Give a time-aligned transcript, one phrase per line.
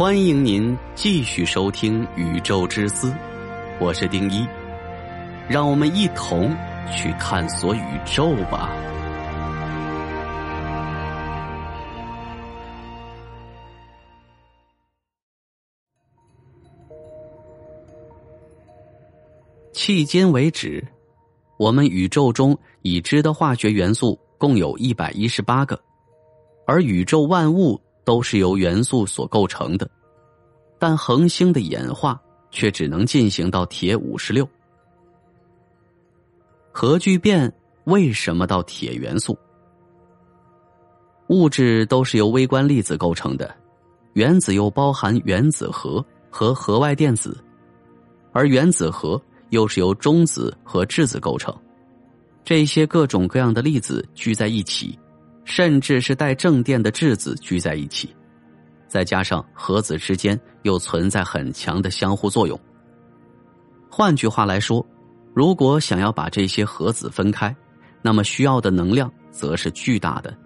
[0.00, 3.08] 欢迎您继续收听《宇宙之思》，
[3.78, 4.46] 我是丁一，
[5.46, 6.56] 让我们一同
[6.90, 8.74] 去探索宇宙吧。
[19.74, 20.82] 迄今为止，
[21.58, 25.78] 我们宇宙中已知的化学元素共有一百一十八个，
[26.66, 27.78] 而宇宙万物。
[28.10, 29.88] 都是由元素所构成的，
[30.80, 34.44] 但恒星的演化却只能进行到铁五十六。
[36.72, 37.52] 核聚变
[37.84, 39.38] 为什么到铁元素？
[41.28, 43.54] 物质都是由微观粒子构成的，
[44.14, 47.38] 原子又包含原子核和核外电子，
[48.32, 51.56] 而原子核又是由中子和质子构成。
[52.42, 54.98] 这些各种各样的粒子聚在一起。
[55.44, 58.14] 甚至是带正电的质子聚在一起，
[58.86, 62.58] 再加上核子之间又存在很强的相互作用。
[63.90, 64.84] 换句话来说，
[65.34, 67.54] 如果想要把这些核子分开，
[68.02, 70.36] 那么需要的能量则是巨大的。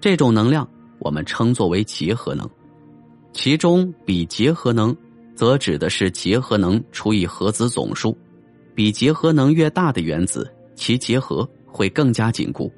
[0.00, 2.48] 这种能量我们称作为结合能，
[3.32, 4.96] 其中比结合能
[5.34, 8.16] 则指的是结合能除以核子总数，
[8.74, 12.72] 比结合能越大的原子，其结合会更加紧固。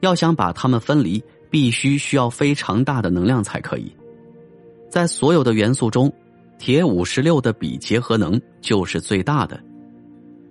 [0.00, 3.92] 要想把它们分离，必须需要非常大的能量才可以。
[4.88, 6.12] 在所有的元素中，
[6.58, 9.60] 铁五十六的比结合能就是最大的，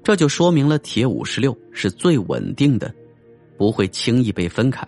[0.03, 2.93] 这就说明了铁五十六是最稳定的，
[3.57, 4.87] 不会轻易被分开。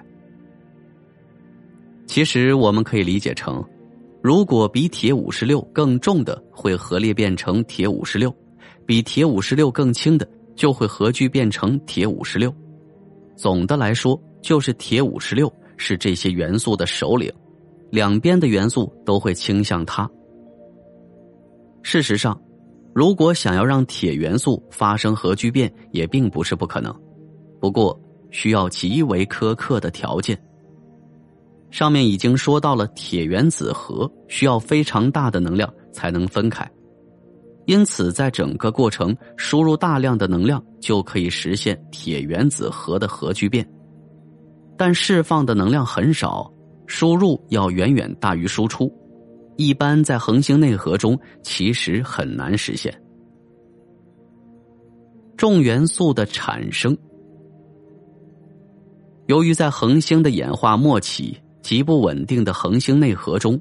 [2.05, 3.63] 其实我们可以理解成，
[4.21, 8.33] 如果比铁五十六更重的会核裂变成铁五十六，
[8.85, 12.53] 比铁五十六更轻的就会核聚变成铁五十六。
[13.35, 14.21] 总的来说。
[14.41, 17.31] 就是铁五十六是这些元素的首领，
[17.89, 20.09] 两边的元素都会倾向它。
[21.81, 22.39] 事实上，
[22.93, 26.93] 如果想要让铁元素发生核聚变，也并不是不可能，
[27.59, 27.97] 不过
[28.31, 30.39] 需要极为苛刻的条件。
[31.71, 36.69] 上面已经说到了，铁原子核需要非常大的能量才能分开，
[37.65, 43.67] 因此在整个过程输入大量的能量就可以实现铁原子核的核聚变。
[44.79, 46.49] 但释放的能量很少，
[46.87, 48.89] 输入要远远大于输出，
[49.57, 52.89] 一般在恒星内核中其实很难实现。
[55.35, 56.97] 重元素的产生，
[59.27, 63.59] 由于在恒星的演化末期极不稳定的恒星内核中，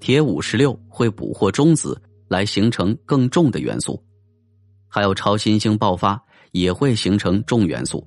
[0.00, 1.96] 铁五十六会捕获中子
[2.26, 4.02] 来形成更重的元素，
[4.88, 8.04] 还有超新星爆发也会形成重元素，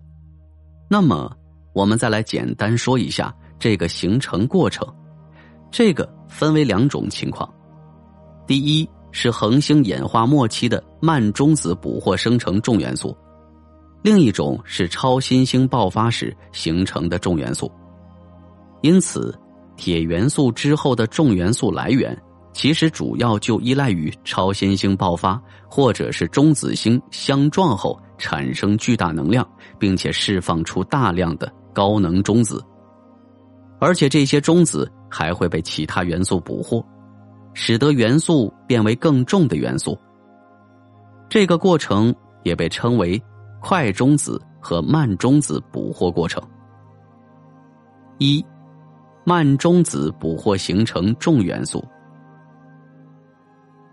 [0.90, 1.39] 那么。
[1.74, 4.88] 我们再来简单说一下这个形成过程，
[5.72, 7.48] 这个分为两种情况，
[8.48, 13.16] 第一是恒星演化末期的慢中子捕获生成重元素，
[14.02, 17.72] 另一种是超新星爆发时形成的重元素。
[18.82, 19.38] 因此，
[19.76, 22.18] 铁元素之后的重元素来源，
[22.54, 29.48] 其实主要就依赖于超新星爆发或者是中子星相撞后产生巨大能量，
[29.78, 31.52] 并且释放出大量的。
[31.74, 32.64] 高能中子，
[33.80, 36.84] 而且这些中子还会被其他元素捕获，
[37.54, 39.98] 使得元素变为更重的元素。
[41.30, 42.14] 这个过程
[42.44, 43.22] 也被称为
[43.62, 46.42] 快中子和慢中子捕获过程。
[48.18, 48.44] 一，
[49.24, 51.84] 慢中子捕获形成重元素。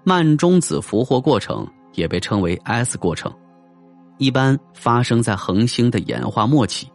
[0.03, 3.33] 慢中子俘获过程也被称为 S 过程，
[4.19, 6.91] 一般发生在恒星的演化末期。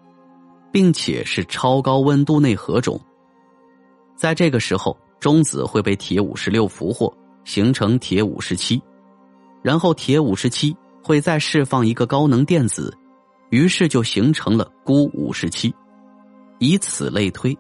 [0.71, 2.99] 并且是超高温度内核中，
[4.15, 8.81] 在这个时候，中子会被铁五十六俘获，形成铁五十七，
[9.61, 12.95] 然后铁五十七会再释放一个高能电子，
[13.49, 15.73] 于是就形成了钴五十七，
[16.59, 17.53] 以此类推，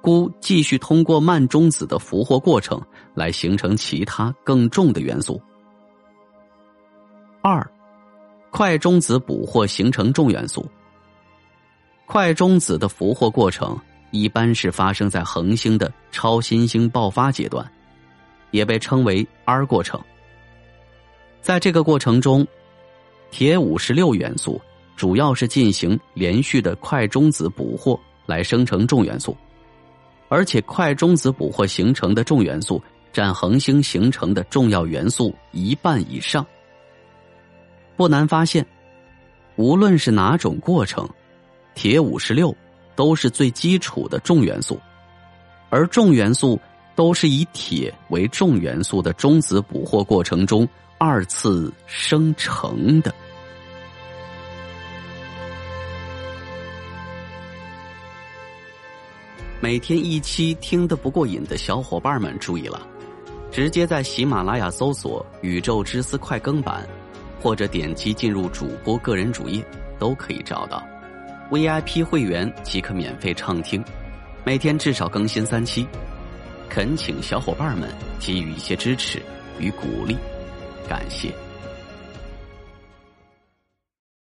[0.00, 2.80] 钴继续通过慢中子的俘获过程
[3.14, 5.40] 来形成其他更重的元素。
[7.42, 7.68] 二，
[8.50, 10.64] 快中子捕获形成重元素。
[12.06, 13.78] 快中子的俘获过程
[14.10, 17.68] 一般是发生在恒星的超新星爆发阶段，
[18.50, 20.00] 也被称为 R 过程。
[21.40, 22.46] 在这个过程中，
[23.30, 24.60] 铁五十六元素
[24.96, 29.36] 主要是进行连续的快中子捕获来生成重元素，
[30.28, 32.80] 而且快中子捕获形成的重元素
[33.12, 36.46] 占恒星形成的重要元素一半以上。
[37.96, 38.64] 不难发现，
[39.56, 41.08] 无论是哪种过程。
[41.74, 42.54] 铁五十六
[42.94, 44.80] 都是最基础的重元素，
[45.70, 46.60] 而重元素
[46.94, 50.66] 都是以铁为重元素的中子捕获过程中
[50.98, 53.12] 二次生成的。
[59.60, 62.86] 每天一期听得不过瘾的小伙伴们注意了，
[63.50, 66.86] 直接在喜马拉雅搜索“宇宙之思快更版”，
[67.40, 69.64] 或者点击进入主播个人主页，
[69.98, 70.86] 都可以找到。
[71.50, 73.84] VIP 会员即可免费畅听，
[74.44, 75.86] 每天至少更新三期。
[76.68, 77.88] 恳请小伙伴们
[78.18, 79.22] 给予一些支持
[79.58, 80.16] 与鼓励，
[80.88, 81.32] 感谢。